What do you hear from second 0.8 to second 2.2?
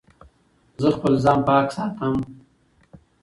زه خپل ځان پاک ساتم.